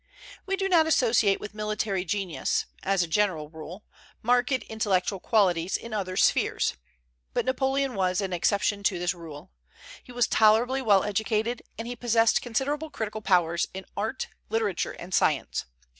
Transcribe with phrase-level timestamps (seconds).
[0.47, 3.85] We do not associate with military genius, as a general rule,
[4.23, 6.73] marked intellectual qualities in other spheres.
[7.35, 9.51] But Napoleon was an exception to this rule.
[10.03, 15.13] He was tolerably well educated, and he possessed considerable critical powers in art, literature, and
[15.13, 15.65] science.